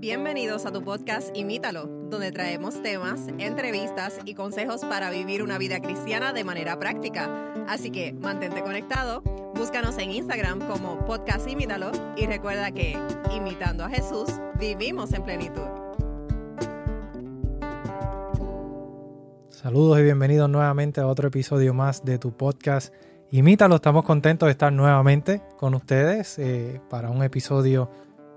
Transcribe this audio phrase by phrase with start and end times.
[0.00, 5.78] Bienvenidos a tu podcast Imítalo, donde traemos temas, entrevistas y consejos para vivir una vida
[5.80, 7.52] cristiana de manera práctica.
[7.68, 9.20] Así que mantente conectado,
[9.54, 12.96] búscanos en Instagram como podcast Imítalo y recuerda que,
[13.36, 15.68] imitando a Jesús, vivimos en plenitud.
[19.50, 22.94] Saludos y bienvenidos nuevamente a otro episodio más de tu podcast
[23.32, 23.74] Imítalo.
[23.76, 27.90] Estamos contentos de estar nuevamente con ustedes eh, para un episodio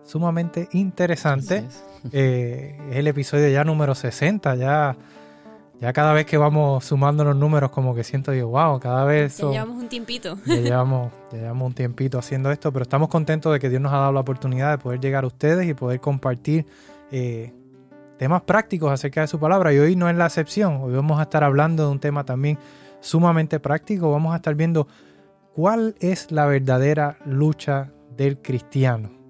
[0.05, 1.65] sumamente interesante.
[2.11, 4.95] Eh, es el episodio ya número 60, ya,
[5.79, 9.37] ya cada vez que vamos sumando los números como que siento yo, wow, cada vez...
[9.37, 10.37] Ya llevamos un tiempito.
[10.45, 13.93] Ya llevamos, ya llevamos un tiempito haciendo esto, pero estamos contentos de que Dios nos
[13.93, 16.65] ha dado la oportunidad de poder llegar a ustedes y poder compartir
[17.11, 17.53] eh,
[18.17, 19.73] temas prácticos acerca de su palabra.
[19.73, 22.57] Y hoy no es la excepción, hoy vamos a estar hablando de un tema también
[22.99, 24.87] sumamente práctico, vamos a estar viendo
[25.53, 29.22] cuál es la verdadera lucha del cristiano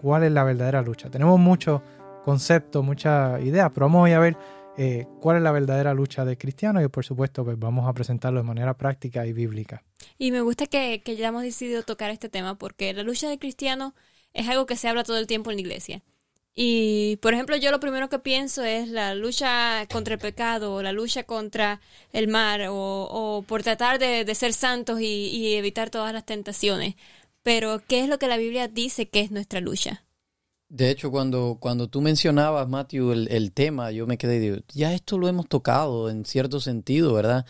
[0.00, 1.10] cuál es la verdadera lucha.
[1.10, 1.80] Tenemos muchos
[2.24, 4.36] conceptos, muchas ideas, pero vamos a ver
[4.78, 8.40] eh, cuál es la verdadera lucha de cristiano y por supuesto pues vamos a presentarlo
[8.40, 9.82] de manera práctica y bíblica.
[10.18, 13.94] Y me gusta que, ya hemos decidido tocar este tema porque la lucha de cristiano
[14.34, 16.02] es algo que se habla todo el tiempo en la iglesia.
[16.58, 20.82] Y, por ejemplo, yo lo primero que pienso es la lucha contra el pecado, o
[20.82, 21.82] la lucha contra
[22.14, 26.94] el mar, o, por tratar de, ser santos y, evitar todas las tentaciones.
[27.46, 30.02] Pero, ¿qué es lo que la Biblia dice que es nuestra lucha?
[30.68, 35.16] De hecho, cuando, cuando tú mencionabas, Matthew, el, tema, yo me quedé, digo, ya esto
[35.16, 37.46] lo hemos tocado en cierto sentido, ¿verdad?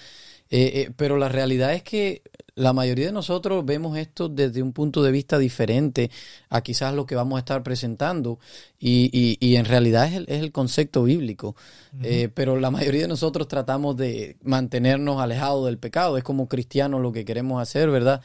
[0.51, 2.21] Eh, eh, pero la realidad es que
[2.55, 6.11] la mayoría de nosotros vemos esto desde un punto de vista diferente
[6.51, 8.39] a quizás lo que vamos a estar presentando
[8.79, 11.57] y, y, en realidad es el, es el concepto bíblico.
[12.03, 17.01] Eh, pero la mayoría de nosotros tratamos de mantenernos alejados del pecado, es como cristianos
[17.01, 18.21] lo que queremos hacer, ¿verdad?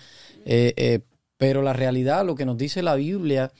[1.42, 3.52] Pero la realidad, lo que nos dice la Biblia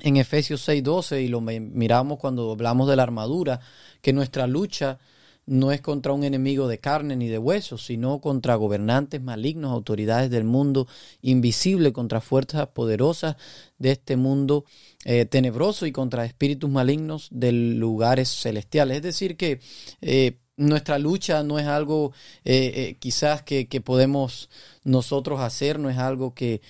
[0.00, 3.60] en Efesios 6:12, y lo miramos cuando hablamos de la armadura,
[4.00, 4.98] que nuestra lucha
[5.44, 10.30] no es contra un enemigo de carne ni de huesos, sino contra gobernantes malignos, autoridades
[10.30, 10.88] del mundo
[11.20, 13.36] invisible, contra fuerzas poderosas
[13.76, 14.64] de este mundo
[15.04, 18.96] eh, tenebroso y contra espíritus malignos de lugares celestiales.
[18.96, 19.60] Es decir, que
[20.00, 22.14] eh, nuestra lucha no es algo
[22.46, 24.48] eh, quizás que, que podemos
[24.84, 26.62] nosotros hacer, no es algo que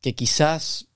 [0.00, 0.88] que quizás,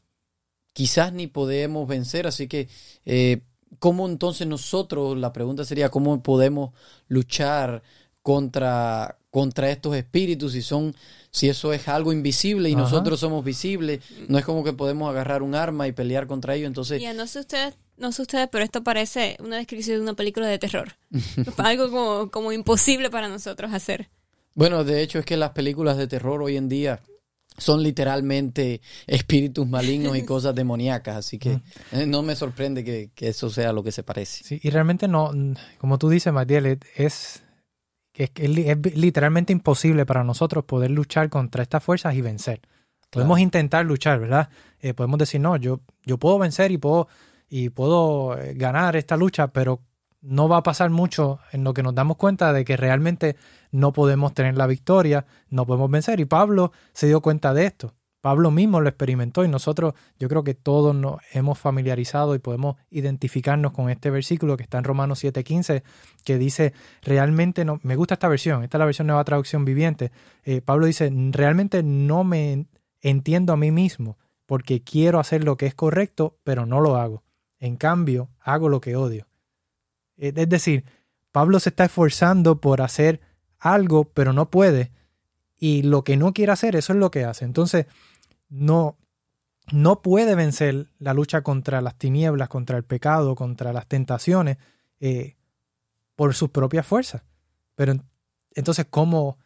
[0.73, 2.27] quizás ni podemos vencer.
[2.27, 2.69] Así que,
[3.05, 3.41] eh,
[3.79, 6.71] ¿cómo entonces nosotros, la pregunta sería, cómo podemos
[7.09, 7.83] luchar
[8.23, 10.95] contra, contra estos espíritus si son
[11.31, 15.43] si eso es algo invisible y nosotros somos visibles no es como que podemos agarrar
[15.43, 18.63] un arma y pelear contra ellos entonces ya no sé ustedes no sé ustedes pero
[18.63, 20.97] esto parece una descripción de una película de terror.
[21.57, 24.11] Algo como, como imposible para nosotros hacer.
[24.55, 27.01] Bueno de hecho es que las películas de terror hoy en día
[27.57, 31.61] son literalmente espíritus malignos y cosas demoníacas, así que
[31.93, 34.45] eh, no me sorprende que, eso sea lo que se parece.
[34.45, 35.33] Sí, y realmente no,
[35.79, 37.43] como tú dices, Matiel, es, es,
[38.15, 42.61] es literalmente imposible para nosotros poder luchar contra estas fuerzas y vencer.
[43.11, 44.49] Podemos intentar luchar, ¿verdad?
[44.81, 47.09] Eh, podemos decir, no, yo, yo puedo vencer y puedo,
[47.47, 49.83] y puedo eh, ganar esta lucha, pero
[50.23, 53.37] no va a pasar mucho en lo que nos damos cuenta de que realmente
[53.73, 56.21] no podemos tener la victoria, no podemos vencer.
[56.21, 57.95] Y Pablo se dio cuenta de esto.
[58.21, 62.77] Pablo mismo lo experimentó y nosotros yo creo que todos nos hemos familiarizado y podemos
[62.89, 65.83] identificarnos con este versículo que está en Romanos 7:15
[66.25, 66.73] que dice,
[67.03, 70.13] realmente no, me gusta esta versión, esta es la versión nueva traducción viviente.
[70.45, 72.67] Eh, Pablo dice, realmente no me
[73.01, 77.25] entiendo a mí mismo porque quiero hacer lo que es correcto, pero no lo hago.
[77.59, 79.27] En cambio, hago lo que odio.
[80.17, 80.85] Es decir,
[81.33, 83.21] Pablo se está esforzando por hacer
[83.63, 84.91] algo, pero no puede.
[85.57, 87.45] Y lo que no quiere hacer, eso es lo que hace.
[87.45, 87.87] Entonces,
[88.49, 88.99] no,
[89.71, 94.59] no puede vencer la lucha contra las tinieblas, contra el pecado, contra las tentaciones,
[94.99, 95.37] eh,
[96.17, 97.23] por sus propias fuerzas.
[97.77, 97.95] Pero
[98.55, 99.39] entonces, ¿cómo?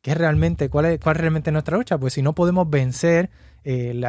[0.00, 1.98] ¿Qué realmente, cuál es, cuál realmente nuestra lucha?
[1.98, 3.30] Pues si no podemos vencer
[3.62, 4.00] eh,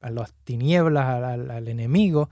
[0.00, 2.30] a las tinieblas, al enemigo,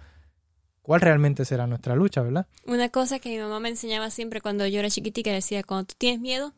[0.82, 2.46] cuál realmente será nuestra lucha, ¿verdad?
[2.66, 5.94] Una cosa que mi mamá me enseñaba siempre cuando yo era chiquitica decía, cuando tú
[5.98, 6.52] tienes miedo,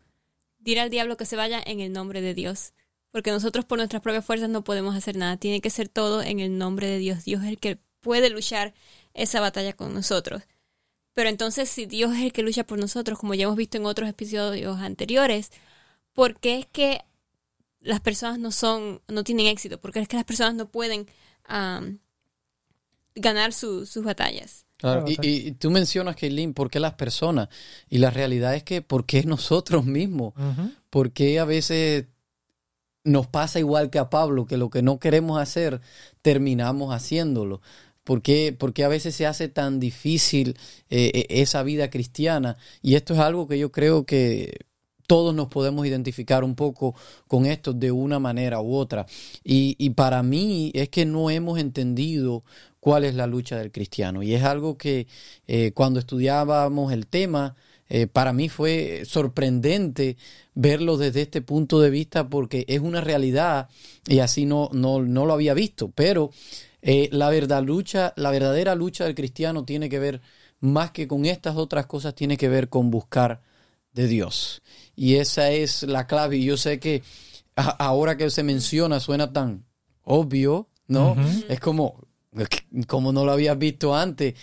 [0.63, 2.73] dile al diablo que se vaya en el nombre de Dios.
[3.11, 5.37] Porque nosotros por nuestras propias fuerzas no podemos hacer nada.
[5.37, 7.25] Tiene que ser todo en el nombre de Dios.
[7.25, 8.73] Dios es el que puede luchar
[9.15, 10.43] esa batalla con nosotros.
[11.15, 13.85] Pero entonces, si Dios es el que lucha por nosotros, como ya hemos visto en
[13.85, 15.51] otros episodios anteriores,
[16.15, 17.03] ¿por qué es que
[17.81, 19.79] las personas no son, no tienen éxito?
[19.79, 21.07] ¿Por qué es que las personas no pueden
[23.15, 24.67] ganar sus batallas.
[25.07, 27.49] Y, tú mencionas, Kaylin, ¿por qué las personas?
[27.89, 30.35] Y la realidad es que, ¿por qué nosotros mismos?
[30.91, 32.07] Porque a veces
[33.05, 35.81] nos pasa igual que a Pablo, que lo que no queremos hacer,
[36.23, 37.61] terminamos haciéndolo.
[38.05, 40.57] ¿Por qué, a veces se hace tan difícil
[40.91, 42.57] eh, esa vida cristiana?
[42.81, 44.67] Y esto es algo que yo creo que
[45.07, 46.95] todos nos podemos identificar un poco
[47.29, 49.07] con esto de una manera u otra.
[49.45, 52.45] Y, para mí es que no hemos entendido
[52.83, 54.25] cuál es la lucha del cristiano.
[54.25, 55.07] Y es algo que
[55.47, 57.55] eh, cuando estudiábamos el tema,
[57.89, 60.17] eh, para mí fue sorprendente
[60.53, 63.69] verlo desde este punto de vista porque es una realidad
[64.09, 65.93] y así no, no, no lo había visto.
[65.95, 66.33] Pero
[66.83, 70.21] eh, la, verdad, lucha, la verdadera lucha del cristiano tiene que ver
[70.59, 73.43] más que con estas otras cosas, tiene que ver con buscar
[73.93, 74.61] de Dios.
[74.97, 76.39] Y esa es la clave.
[76.39, 77.05] Y yo sé que
[77.55, 79.67] ahora que se menciona suena tan
[80.03, 81.15] obvio, ¿no?
[81.49, 82.09] Es como,
[82.87, 84.35] como no lo habías visto antes,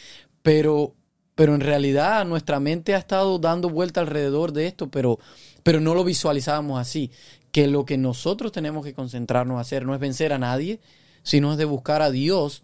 [0.41, 0.95] pero,
[1.35, 5.19] pero en realidad nuestra mente ha estado dando vuelta alrededor de esto, pero,
[5.63, 7.11] pero no lo visualizábamos así.
[7.51, 10.79] Que lo que nosotros tenemos que concentrarnos a hacer no es vencer a nadie,
[11.23, 12.63] sino es de buscar a Dios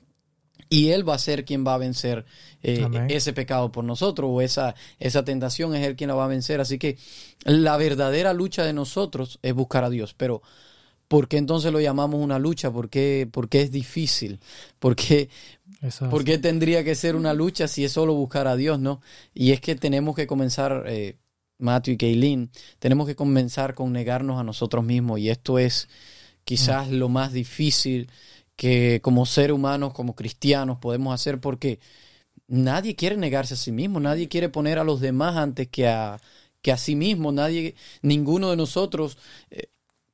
[0.69, 2.25] y Él va a ser quien va a vencer
[2.63, 6.29] eh, ese pecado por nosotros o esa, esa tentación es Él quien la va a
[6.29, 6.59] vencer.
[6.59, 6.97] Así que
[7.43, 10.13] la verdadera lucha de nosotros es buscar a Dios.
[10.13, 10.41] Pero
[11.07, 12.71] ¿por qué entonces lo llamamos una lucha?
[12.71, 14.39] ¿Por qué, es difícil?
[14.79, 15.29] ¿Por qué,
[16.41, 18.79] tendría que ser una lucha si es solo buscar a Dios?
[18.79, 19.01] no
[19.33, 21.17] Y es que tenemos que comenzar, eh,
[21.57, 25.87] Matthew y Kaylin, tenemos que comenzar con negarnos a nosotros mismos y esto es
[26.43, 28.09] quizás lo más difícil
[28.55, 31.79] que como ser humanos, como cristianos podemos hacer porque
[32.47, 36.19] nadie quiere negarse a sí mismo, nadie quiere poner a los demás antes que a,
[36.61, 39.17] que a sí mismo, nadie, ninguno de nosotros
[39.49, 39.67] eh,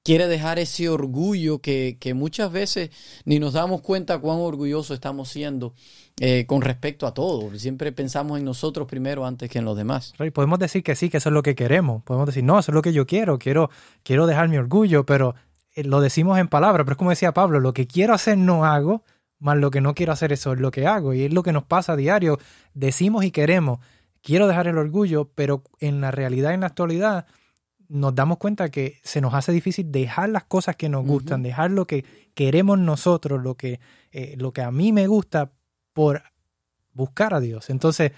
[0.03, 2.89] quiere dejar ese orgullo que, que, muchas veces
[3.25, 5.73] ni nos damos cuenta cuán orgullosos estamos siendo
[6.19, 7.57] eh, con respecto a todo.
[7.57, 10.13] Siempre pensamos en nosotros primero antes que en los demás.
[10.33, 12.03] podemos decir que sí, que eso es lo que queremos.
[12.03, 13.69] Podemos decir, no, eso es lo que yo quiero, quiero,
[14.03, 15.35] quiero dejar mi orgullo, pero
[15.73, 18.65] eh, lo decimos en palabras, pero es como decía Pablo, lo que quiero hacer no
[18.65, 19.03] hago,
[19.39, 21.13] más lo que no quiero hacer eso es lo que hago.
[21.13, 22.39] Y es lo que nos pasa a diario.
[22.73, 23.79] Decimos y queremos,
[24.21, 27.25] quiero dejar el orgullo, pero en la realidad, en la actualidad,
[27.91, 31.71] nos damos cuenta que se nos hace difícil dejar las cosas que nos gustan, dejar
[31.71, 33.79] lo que queremos nosotros, lo que,
[34.11, 35.51] eh, lo que a mí me gusta
[35.93, 36.23] por
[36.93, 37.69] buscar a Dios.
[37.69, 38.13] Entonces,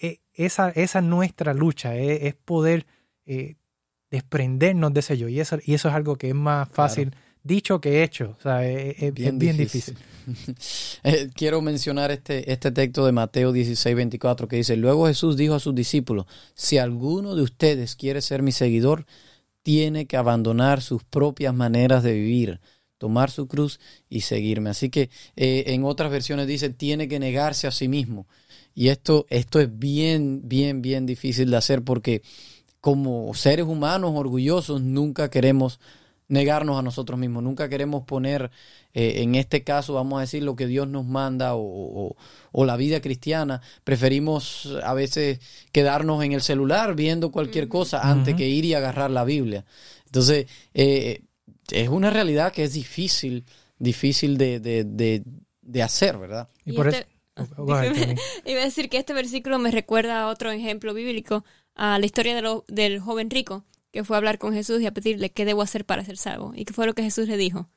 [0.00, 2.86] eh, esa, esa es nuestra lucha, es poder
[4.10, 5.28] desprendernos de ese yo.
[5.28, 8.36] Y eso, y eso es algo que es más fácil dicho que hecho.
[8.38, 9.96] O sea, es, bien, difícil.
[11.04, 15.54] Eh, quiero mencionar este, este texto de Mateo 16, 24 que dice, luego Jesús dijo
[15.54, 19.04] a sus discípulos, si alguno de ustedes quiere ser mi seguidor,
[19.64, 22.60] tiene que abandonar sus propias maneras de vivir,
[22.98, 24.70] tomar su cruz y seguirme.
[24.70, 28.28] Así que eh, en otras versiones dice, tiene que negarse a sí mismo.
[28.76, 32.22] Y esto, esto es bien, bien, bien difícil de hacer porque
[32.80, 35.80] como seres humanos orgullosos nunca queremos
[36.32, 38.50] negarnos a nosotros mismos, nunca queremos poner,
[38.94, 42.16] eh, en este caso, vamos a decir, lo que Dios nos manda o,
[42.54, 43.60] la vida cristiana.
[43.84, 45.40] Preferimos a veces
[45.72, 49.66] quedarnos en el celular viendo cualquier cosa antes que ir y agarrar la Biblia.
[50.06, 51.20] Entonces, eh,
[51.70, 53.44] es una realidad que es difícil,
[53.78, 55.22] difícil de, de,
[55.60, 56.48] de, hacer, ¿verdad?
[56.64, 57.54] Y, por este, eso...
[58.46, 61.44] iba a decir que este versículo me recuerda a otro ejemplo bíblico
[61.74, 65.30] a la historia del joven rico que fue a hablar con Jesús y a pedirle
[65.30, 66.52] qué debo hacer para ser salvo.
[66.56, 67.68] ¿Y qué fue lo que Jesús le dijo?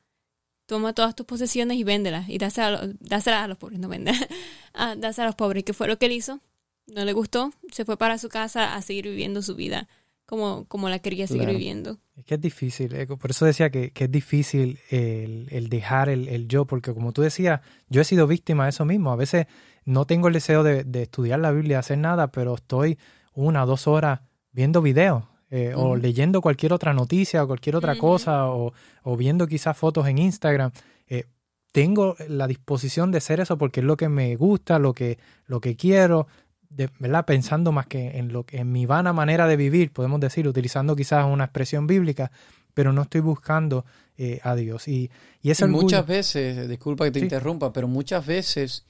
[0.66, 4.12] Toma todas tus posesiones y véndelas y dáselas a, a los pobres, no vende,
[4.74, 5.60] ah, dáselas a los pobres.
[5.60, 6.40] ¿Y qué fue lo que él hizo?
[6.86, 9.88] No le gustó, se fue para su casa a seguir viviendo su vida
[10.24, 11.98] como, como la quería seguir viviendo.
[12.16, 16.64] Es que es difícil, eh, por eso decía que, es difícil el, dejar el, yo,
[16.64, 19.12] porque como tú decías, yo he sido víctima de eso mismo.
[19.12, 19.46] A veces
[19.84, 22.98] no tengo el deseo de, de estudiar la Biblia, hacer nada, pero estoy
[23.34, 24.20] una o dos horas
[24.52, 25.24] viendo videos
[25.56, 28.74] eh, o leyendo cualquier otra noticia o cualquier otra cosa o,
[29.16, 30.70] viendo quizás fotos en Instagram.
[31.08, 31.24] Eh,
[31.72, 35.62] tengo la disposición de hacer eso porque es lo que me gusta, lo que, lo
[35.62, 36.26] que quiero,
[36.68, 37.24] de, ¿verdad?
[37.24, 40.94] Pensando más que en lo que en mi vana manera de vivir, podemos decir, utilizando
[40.94, 42.30] quizás una expresión bíblica,
[42.74, 43.86] pero no estoy buscando
[44.18, 44.86] eh, a Dios.
[44.88, 45.10] Y,
[45.40, 48.84] y, muchas veces, disculpa que te interrumpa, pero muchas veces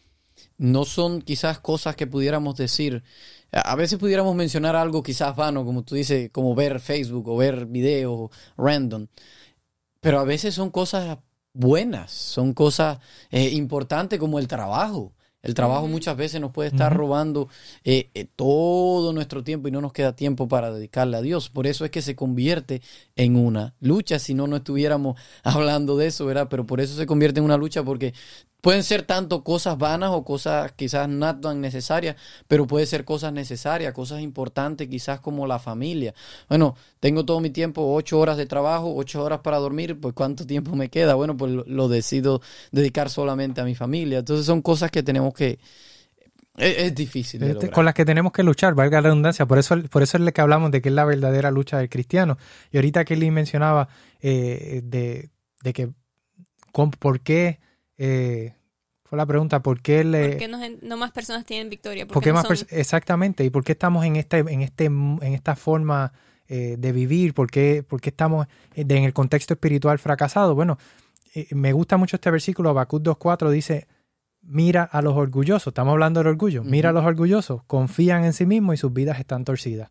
[0.59, 3.03] no son quizás cosas que pudiéramos decir.
[3.53, 7.67] A veces pudiéramos mencionar algo quizás vano, como tú dices, como ver Facebook o ver
[7.67, 9.07] videos random,
[10.01, 11.19] pero a veces son cosas
[11.53, 12.99] buenas, son cosas
[13.31, 15.13] eh, importantes como el trabajo.
[15.47, 17.49] El trabajo muchas veces nos puede estar robando
[17.85, 21.51] eh, eh, todo nuestro tiempo y no nos queda tiempo para dedicarle a Dios.
[21.51, 22.83] Por eso es que se convierte
[23.15, 24.19] en una lucha.
[24.19, 26.49] Si no, no estuviéramos hablando de eso, ¿verdad?
[26.51, 28.13] Pero por eso se convierte en una lucha porque
[28.67, 32.17] pueden ser tanto cosas vanas o cosas quizás no tan necesarias,
[32.49, 36.15] pero puede ser cosas necesarias, cosas importantes quizás como la familia.
[36.49, 40.45] Bueno, tengo todo mi tiempo, ocho horas de trabajo, ocho horas para dormir, pues ¿cuánto
[40.45, 41.15] tiempo me queda?
[41.15, 42.43] Bueno, pues lo decido
[42.73, 44.19] dedicar solamente a mi familia.
[44.19, 45.61] Entonces son cosas que tenemos que
[46.57, 47.39] es, difícil.
[47.39, 49.47] De con las que tenemos que luchar, valga la redundancia.
[49.47, 51.89] Por eso, por eso es lo que hablamos de que es la verdadera lucha del
[51.89, 52.37] cristiano.
[52.73, 53.89] Y ahorita Kelly mencionaba
[54.21, 55.31] eh, de,
[55.63, 55.91] de, que,
[56.73, 57.61] ¿por qué?
[57.99, 58.55] Eh,
[59.05, 62.07] fue la pregunta, ¿por qué, le, ¿Por qué no, más personas tienen victoria?
[62.07, 63.45] ¿Por, qué más Exactamente.
[63.45, 66.13] ¿Y por qué estamos en, este, en, este, en esta forma
[66.49, 67.33] eh, de vivir?
[67.33, 70.55] ¿Por qué, por qué estamos en el contexto espiritual fracasado?
[70.55, 70.79] Bueno,
[71.51, 73.87] me gusta mucho este versículo, Habacuc 2.4 dice
[74.47, 78.47] mira a los orgullosos, estamos hablando del orgullo, mira a los orgullosos, confían en sí
[78.47, 79.91] mismos y sus vidas están torcidas.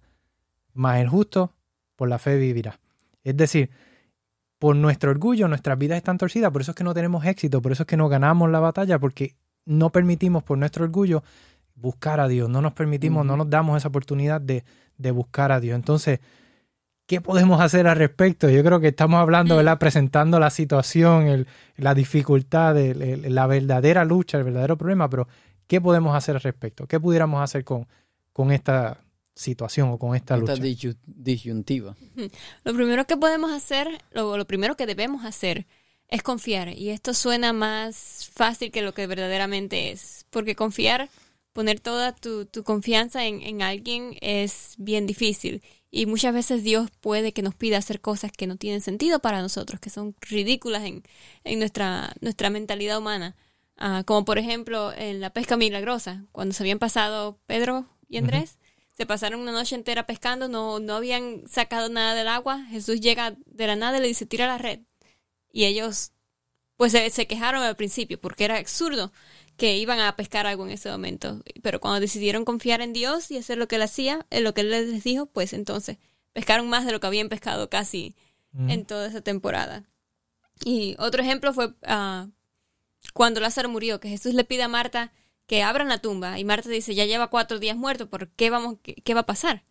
[0.73, 1.53] Mas el justo
[1.95, 2.79] por la fe vivirá.
[3.23, 3.69] Es decir,
[4.65, 7.71] por nuestro orgullo nuestras vidas están torcidas, por eso es que no tenemos éxito, por
[7.71, 11.23] eso es que no ganamos la batalla, porque no permitimos por nuestro orgullo
[11.75, 14.63] buscar a Dios, no nos permitimos, no nos damos esa oportunidad de,
[14.97, 15.75] de buscar a Dios.
[15.75, 16.19] Entonces,
[17.05, 18.49] ¿Qué podemos hacer al respecto?
[18.49, 19.57] Yo creo que estamos hablando, mm.
[19.57, 19.77] ¿verdad?
[19.77, 21.45] Presentando la situación,
[21.77, 25.27] la dificultad, la verdadera lucha, el verdadero problema, pero
[25.67, 26.87] ¿qué podemos hacer al respecto?
[26.87, 27.85] ¿Qué pudiéramos hacer con,
[28.33, 29.04] con esta
[29.35, 30.97] situación o con esta, esta lucha?
[31.05, 31.95] disyuntiva.
[32.63, 35.67] Lo primero que podemos hacer, lo, lo primero que debemos hacer
[36.07, 36.69] es confiar.
[36.69, 40.25] Y esto suena más fácil que lo que verdaderamente es.
[40.29, 41.09] Porque confiar,
[41.53, 45.61] poner toda tu, tu confianza en, en alguien es bien difícil.
[45.91, 49.41] Y muchas veces Dios puede que nos pida hacer cosas que no tienen sentido para
[49.41, 51.03] nosotros, que son ridículas en,
[51.43, 53.35] en nuestra, nuestra mentalidad humana.
[53.77, 58.57] Ah, como por ejemplo en la pesca milagrosa, cuando se habían pasado Pedro y Andrés,
[58.97, 63.35] se pasaron una noche entera pescando, no, no habían sacado nada del agua, Jesús llega
[63.45, 64.79] de la nada y le dice, tira la red.
[65.51, 66.11] Y ellos
[66.77, 69.11] pues se, se quejaron al principio porque era absurdo
[69.57, 71.41] que iban a pescar algo en ese momento.
[71.61, 74.61] Pero cuando decidieron confiar en Dios y hacer lo que él hacía, en lo que
[74.61, 75.97] él les dijo, pues entonces
[76.33, 78.15] pescaron más de lo que habían pescado casi
[78.57, 79.83] en toda esa temporada.
[80.63, 82.31] Y otro ejemplo fue uh,
[83.13, 85.11] cuando Lázaro murió, que Jesús le pide a Marta
[85.47, 88.77] que abran la tumba y Marta dice, ya lleva cuatro días muerto, ¿por qué, vamos,
[88.81, 89.63] qué, va a pasar?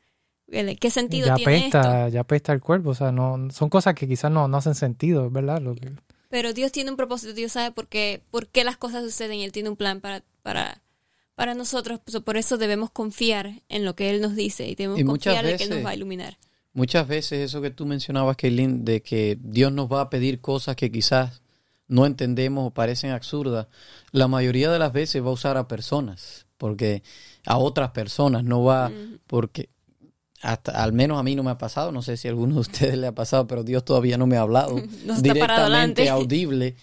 [0.46, 2.08] ¿Qué sentido ya tiene esto?
[2.08, 5.30] Ya apesta el cuerpo, o sea, no, son cosas que quizás no, no hacen sentido,
[5.30, 5.60] ¿verdad?
[5.60, 5.92] Lo que...
[6.28, 9.44] Pero Dios tiene un propósito, Dios sabe por qué, por qué las cosas suceden y
[9.44, 10.82] Él tiene un plan para, para,
[11.34, 12.00] para nosotros.
[12.24, 15.64] Por eso debemos confiar en lo que Él nos dice y debemos confiar en que
[15.64, 16.38] Él nos va a iluminar.
[16.72, 20.74] Muchas veces eso que tú mencionabas, Kaylin, de que Dios nos va a pedir cosas
[20.74, 21.43] que quizás
[21.88, 23.66] no entendemos o parecen absurdas,
[24.10, 27.02] la mayoría de las veces va a usar a personas, porque
[27.46, 28.90] a otras personas no va,
[29.26, 29.70] porque
[30.42, 32.60] hasta al menos a mí no me ha pasado, no sé si a alguno de
[32.60, 34.76] ustedes le ha pasado, pero Dios todavía no me ha hablado
[35.22, 36.76] directamente audible.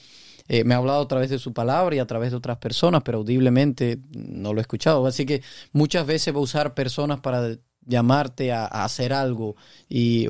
[0.48, 3.04] Eh, me ha hablado a través de su palabra y a través de otras personas,
[3.06, 5.06] pero audiblemente no lo he escuchado.
[5.06, 5.42] Así que
[5.72, 7.56] muchas veces va a usar personas para
[7.86, 9.56] llamarte a, hacer algo
[9.88, 10.28] y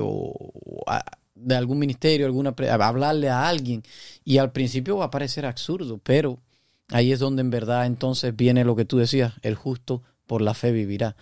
[1.42, 3.82] de algún ministerio, alguna hablarle a alguien
[4.24, 6.38] y al principio va a parecer absurdo, pero
[6.90, 10.54] ahí es donde en verdad entonces viene lo que tú decías, el justo por la
[10.54, 11.16] fe vivirá.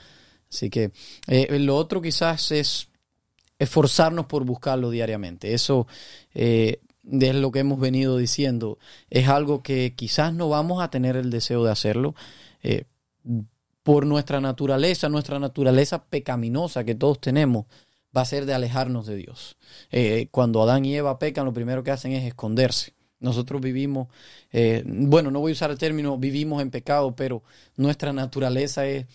[0.51, 0.93] Así que
[1.27, 2.89] eh, lo otro quizás es
[3.59, 5.55] esforzarnos por buscarlo diariamente.
[5.55, 5.87] Eso
[6.35, 8.79] eh, es lo que hemos venido diciendo.
[9.11, 12.15] Es algo que quizás no vamos a tener el deseo de hacerlo.
[12.63, 12.85] Eh,
[13.83, 17.67] por nuestra naturaleza, nuestra naturaleza pecaminosa que todos tenemos,
[18.17, 19.57] va a ser de alejarnos de Dios.
[20.31, 22.95] cuando Adán y Eva pecan, lo primero que hacen es esconderse.
[23.21, 24.09] Nosotros vivimos,
[24.85, 27.43] bueno, no voy a usar el término vivimos en pecado, pero
[27.77, 29.07] nuestra naturaleza es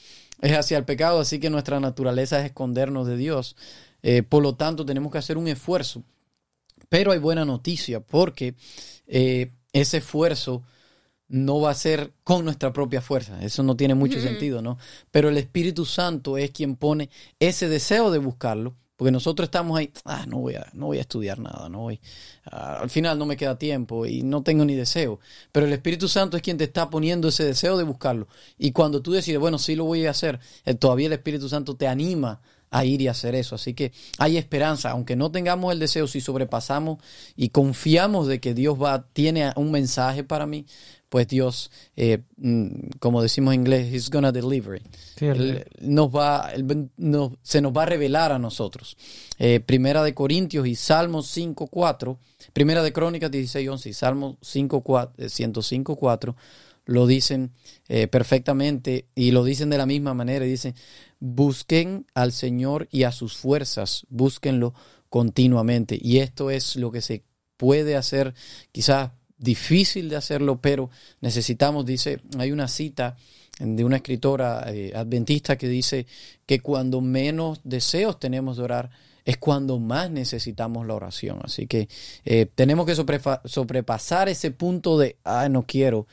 [0.41, 3.55] es hacia el pecado, así que nuestra naturaleza es escondernos de Dios.
[4.03, 6.03] Eh, por lo tanto, tenemos que hacer un esfuerzo.
[6.89, 8.55] Pero hay buena noticia, porque
[9.07, 10.63] eh, ese esfuerzo
[11.27, 13.41] no va a ser con nuestra propia fuerza.
[13.41, 14.77] Eso no tiene mucho sentido, ¿no?
[15.09, 17.09] Pero el Espíritu Santo es quien pone
[17.39, 21.01] ese deseo de buscarlo porque nosotros estamos ahí, ah, no voy a, no voy a
[21.01, 21.99] estudiar nada, no voy.
[22.45, 25.19] Ah, al final no me queda tiempo y no tengo ni deseo.
[25.51, 28.27] Pero el Espíritu Santo es quien te está poniendo ese deseo de buscarlo.
[28.57, 31.75] Y cuando tú decides, bueno, sí lo voy a hacer, eh, todavía el Espíritu Santo
[31.75, 32.41] te anima
[32.75, 33.55] a ir y hacer eso.
[33.55, 36.99] Así que hay esperanza, aunque no tengamos el deseo, si sobrepasamos
[37.37, 40.65] y confiamos de que Dios va, tiene un mensaje para mí,
[41.07, 44.81] pues Dios, eh, mm, como decimos en inglés, He's gonna deliver.
[45.79, 46.51] nos va,
[47.41, 48.97] se nos va a revelar a nosotros.
[49.39, 52.17] Eh, primera de Corintios y Salmos 5.4,
[52.51, 56.35] Primera de Crónicas 16.11 y Salmos 105.4 eh,
[56.87, 57.51] lo dicen
[58.11, 60.45] perfectamente y lo dicen de la misma manera.
[60.45, 60.75] Y dicen,
[61.25, 64.73] busquen al Señor y a sus fuerzas, búsquenlo
[65.09, 65.97] continuamente.
[65.99, 67.23] Y esto es lo que se
[67.57, 68.35] puede hacer
[68.71, 70.89] quizás difícil de hacerlo, pero
[71.21, 73.17] necesitamos, dice, hay una cita
[73.59, 76.05] de una escritora eh, adventista que dice
[76.45, 78.89] que cuando menos deseos tenemos de orar,
[79.23, 81.39] es cuando más necesitamos la oración.
[81.43, 81.89] Así que
[82.25, 86.05] eh, tenemos que sobrepasar ese punto de, ah, no quiero,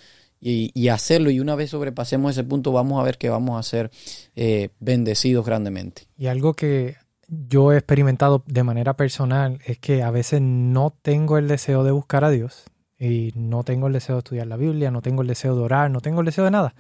[0.45, 1.31] y, hacerlo.
[1.31, 3.91] Y una vez sobrepasemos ese punto, vamos a ver que vamos a ser
[4.35, 6.09] eh, bendecidos grandemente.
[6.19, 6.97] Y algo que
[7.29, 11.93] yo he experimentado de manera personal es que a veces no tengo el deseo de
[11.93, 12.65] buscar a Dios
[12.99, 15.91] y no tengo el deseo de estudiar la Biblia, no tengo el deseo de orar,
[15.91, 16.75] no tengo el deseo de nada.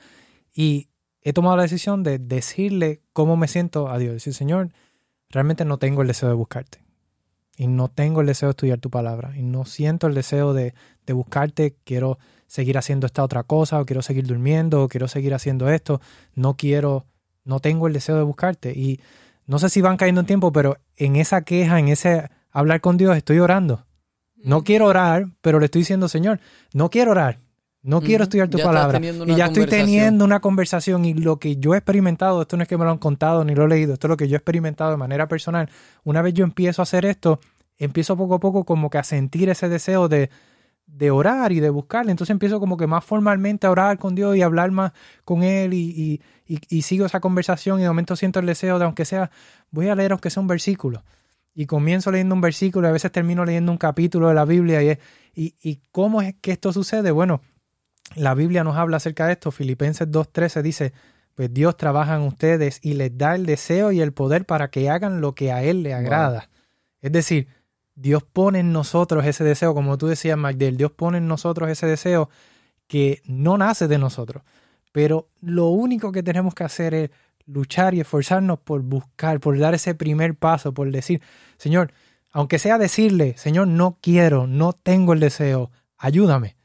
[0.52, 0.88] Y
[1.22, 4.14] he tomado la decisión de decirle cómo me siento a Dios.
[4.14, 4.70] Decir, Señor,
[5.30, 6.82] realmente no tengo el deseo de buscarte.
[7.56, 9.36] Y no tengo el deseo de estudiar tu palabra.
[9.36, 10.74] Y no siento el deseo de,
[11.06, 11.76] de buscarte.
[11.84, 16.00] Quiero seguir haciendo esta otra cosa, o quiero seguir durmiendo, o quiero seguir haciendo esto.
[16.34, 17.06] No quiero,
[17.44, 18.72] no tengo el deseo de buscarte.
[18.72, 19.00] Y
[19.46, 22.96] no sé si van cayendo en tiempo, pero en esa queja, en ese hablar con
[22.96, 23.86] Dios, estoy orando.
[24.36, 26.40] No quiero orar, pero le estoy diciendo, Señor,
[26.72, 27.38] no quiero orar,
[27.82, 29.00] no quiero estudiar tu palabra.
[29.00, 32.68] Y ya estoy teniendo una conversación y lo que yo he experimentado, esto no es
[32.68, 34.38] que me lo han contado ni lo he leído, esto es lo que yo he
[34.38, 35.68] experimentado de manera personal.
[36.04, 37.40] Una vez yo empiezo a hacer esto,
[37.78, 40.30] empiezo poco a poco como que a sentir ese deseo de,
[40.86, 42.12] de orar y de buscarle.
[42.12, 44.92] Entonces empiezo como que más formalmente a orar con Dios y hablar más
[45.24, 48.84] con Él y, y, y, sigo esa conversación y de momento siento el deseo de
[48.84, 49.30] aunque sea,
[49.72, 51.02] voy a leer aunque sea un versículo.
[51.54, 54.82] Y comienzo leyendo un versículo y a veces termino leyendo un capítulo de la Biblia.
[54.82, 54.98] Y,
[55.34, 57.10] y, y cómo es que esto sucede?
[57.10, 57.42] Bueno,
[58.16, 59.50] la Biblia nos habla acerca de esto.
[59.50, 60.92] Filipenses 2.13 dice,
[61.34, 64.90] pues Dios trabaja en ustedes y les da el deseo y el poder para que
[64.90, 66.50] hagan lo que a Él le agrada.
[67.00, 67.48] Es decir,
[67.94, 71.86] Dios pone en nosotros ese deseo, como tú decías, Magdel, Dios pone en nosotros ese
[71.86, 72.30] deseo
[72.86, 74.42] que no nace de nosotros.
[74.92, 77.10] Pero lo único que tenemos que hacer es
[77.46, 81.22] luchar y esforzarnos por buscar, por dar ese primer paso, por decir,
[81.56, 81.92] Señor,
[82.30, 86.56] aunque sea decirle, Señor, no quiero, no tengo el deseo, ayúdame.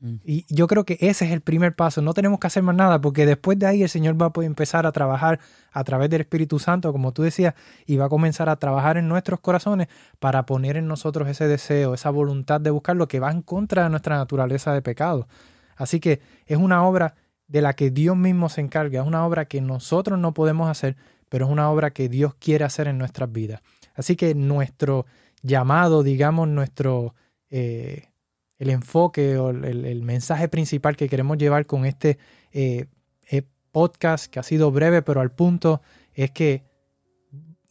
[0.00, 0.16] Mm.
[0.24, 2.02] Y yo creo que ese es el primer paso.
[2.02, 4.46] No tenemos que hacer más nada porque después de ahí el Señor va a poder
[4.46, 5.40] empezar a trabajar
[5.72, 7.54] a través del Espíritu Santo, como tú decías,
[7.86, 9.88] y va a comenzar a trabajar en nuestros corazones
[10.18, 13.84] para poner en nosotros ese deseo, esa voluntad de buscar lo que va en contra
[13.84, 15.28] de nuestra naturaleza de pecado.
[15.76, 17.14] Así que es una obra
[17.48, 20.96] de la que Dios mismo se encarga, es una obra que nosotros no podemos hacer,
[21.28, 23.60] pero es una obra que Dios quiere hacer en nuestras vidas.
[23.94, 25.06] Así que nuestro
[25.42, 27.14] llamado, digamos, nuestro...
[27.50, 28.08] Eh,
[28.58, 32.18] el enfoque o el, mensaje principal que queremos llevar con este
[32.52, 32.86] eh,
[33.30, 35.82] eh, podcast, que ha sido breve pero al punto,
[36.14, 36.64] es que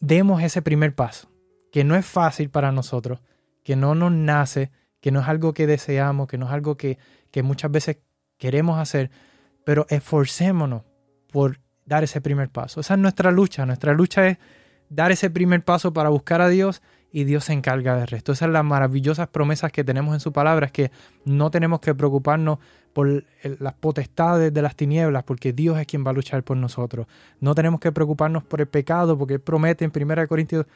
[0.00, 1.28] demos ese primer paso,
[1.72, 3.20] que no es fácil para nosotros,
[3.64, 4.70] que no nos nace,
[5.00, 6.98] que no es algo que deseamos, que no es algo que,
[7.30, 7.98] que muchas veces
[8.38, 9.10] queremos hacer,
[9.64, 10.82] pero esforcémonos
[11.32, 12.80] por dar ese primer paso.
[12.80, 13.66] Esa es nuestra lucha.
[13.66, 14.38] Nuestra lucha es
[14.88, 16.82] dar ese primer paso para buscar a Dios
[17.16, 18.32] y Dios se encarga del resto.
[18.32, 20.90] Esas son las maravillosas promesas que tenemos en su palabra, es que
[21.24, 22.58] no tenemos que preocuparnos
[22.92, 23.24] por
[23.58, 27.06] las potestades de las tinieblas, porque Dios es quien va a luchar por nosotros.
[27.40, 30.66] No tenemos que preocuparnos por el pecado, porque Él promete en 1 Corintios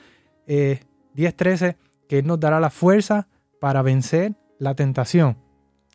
[0.46, 0.81] eh,
[1.14, 1.76] 10:13
[2.09, 3.29] que Él nos dará la fuerza
[3.61, 5.37] para vencer la tentación.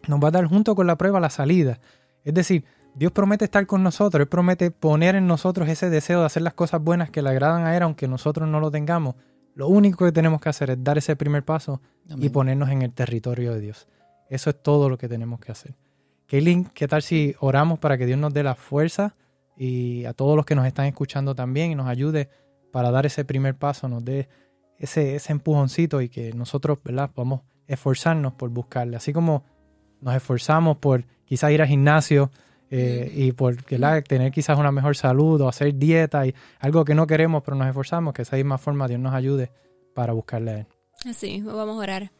[0.07, 1.79] Nos va a dar junto con la prueba la salida.
[2.23, 6.27] Es decir, Dios promete estar con nosotros, Él promete poner en nosotros ese deseo de
[6.27, 9.15] hacer las cosas buenas que le agradan a Él, aunque nosotros no lo tengamos.
[9.55, 11.81] Lo único que tenemos que hacer es dar ese primer paso
[12.17, 13.87] y ponernos en el territorio de Dios.
[14.29, 15.75] Eso es todo lo que tenemos que hacer.
[16.27, 19.15] Kaylin, ¿qué tal si oramos para que Dios nos dé la fuerza
[19.55, 22.29] y a todos los que nos están escuchando también y nos ayude
[22.71, 24.27] para dar ese primer paso, nos dé
[24.77, 28.97] ese, ese empujoncito y que nosotros, ¿verdad?, podamos esforzarnos por buscarle.
[28.97, 29.45] Así como
[30.01, 32.29] nos esforzamos por quizás ir al gimnasio,
[32.77, 37.07] eh, y por tener quizás una mejor salud o hacer dieta y algo que no
[37.07, 39.49] queremos pero nos esforzamos, que esa misma forma Dios nos ayude
[39.93, 40.67] para buscarle a Él.
[41.05, 42.11] Así, vamos a orar.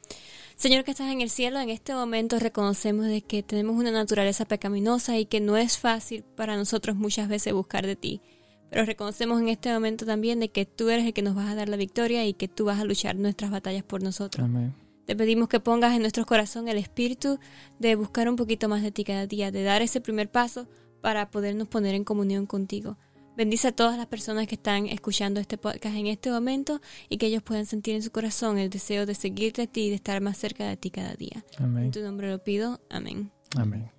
[0.56, 4.46] Señor que estás en el cielo, en este momento reconocemos de que tenemos una naturaleza
[4.46, 8.22] pecaminosa y que no es fácil para nosotros muchas veces buscar de ti.
[8.70, 11.56] Pero reconocemos en este momento también de que tú eres el que nos vas a
[11.56, 14.46] dar la victoria y que tú vas a luchar nuestras batallas por nosotros.
[14.46, 14.74] Amén.
[15.06, 17.40] Te pedimos que pongas en nuestro corazón el espíritu
[17.80, 20.68] de buscar un poquito más de ti cada día, de dar ese primer paso
[21.02, 22.98] para podernos poner en comunión contigo.
[23.38, 27.26] Bendice a todas las personas que están escuchando este podcast en este momento y que
[27.26, 30.22] ellos puedan sentir en su corazón el deseo de seguirte a ti y de estar
[30.22, 31.44] más cerca de ti cada día.
[31.60, 32.80] En tu nombre lo pido.
[32.90, 33.30] Amén.
[33.58, 33.92] Amén.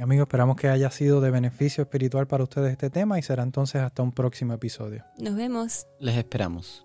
[0.00, 3.80] amigos, esperamos que haya sido de beneficio espiritual para ustedes este tema y será entonces
[3.80, 5.04] hasta un próximo episodio.
[5.18, 5.86] Nos vemos.
[6.00, 6.84] Les esperamos.